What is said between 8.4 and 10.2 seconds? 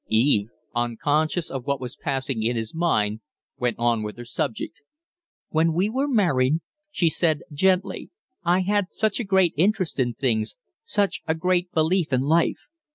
"I had such a great interest in